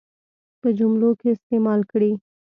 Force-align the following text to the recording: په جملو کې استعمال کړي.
په 0.59 0.67
جملو 0.77 1.09
کې 1.19 1.27
استعمال 1.35 1.81
کړي. 1.91 2.11